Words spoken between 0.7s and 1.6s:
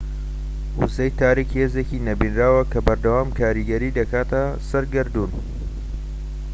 وزەی تاریك